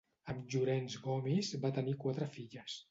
Amb 0.31 0.47
Llorenç 0.53 0.95
Gomis 1.03 1.53
va 1.67 1.75
tenir 1.81 1.99
quatre 2.07 2.35
filles. 2.39 2.79